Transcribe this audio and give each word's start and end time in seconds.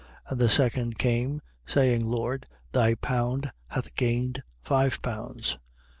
19:18. 0.31 0.31
And 0.31 0.41
the 0.41 0.49
second 0.49 0.97
came, 0.97 1.41
saying: 1.67 2.05
Lord, 2.07 2.47
thy 2.71 2.95
pound 2.95 3.51
hath 3.67 3.93
gained 3.93 4.41
five 4.63 4.99
pounds. 5.03 5.59